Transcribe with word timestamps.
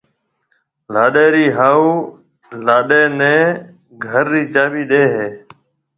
لاڏيِ 0.93 1.27
رِي 1.33 1.45
هاهوُ 1.57 1.89
لاڏيِ 2.65 3.01
نَي 3.19 3.35
گھر 4.05 4.25
رِي 4.33 4.43
چاٻِي 4.53 4.83
ڏَي 4.89 5.03
هيَ۔ 5.13 5.27